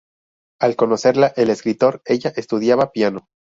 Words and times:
Al 0.59 0.75
conocerla 0.75 1.27
el 1.35 1.51
escritor 1.51 2.01
ella 2.07 2.33
estudiaba 2.35 2.91
piano. 2.91 3.27